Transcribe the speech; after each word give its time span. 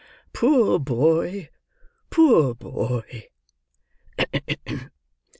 "Poor 0.33 0.79
boy, 0.79 1.49
poor 2.09 2.55
boy!" 2.55 3.27